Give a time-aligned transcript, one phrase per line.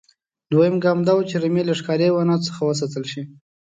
[0.51, 3.21] دویم ګام دا و چې رمې له ښکاري حیواناتو څخه وساتل شي.